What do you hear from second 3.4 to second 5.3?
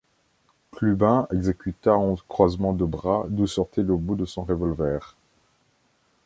sortait le bout de son revolver.